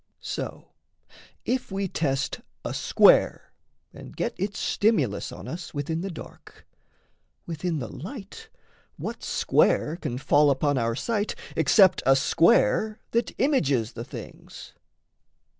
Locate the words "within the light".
7.45-8.49